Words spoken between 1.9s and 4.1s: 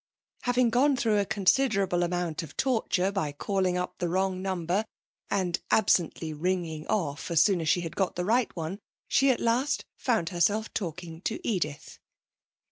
amount of torture by calling up the